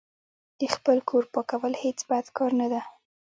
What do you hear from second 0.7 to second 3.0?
خپل کور پاکول هیڅ بد کار نه ده.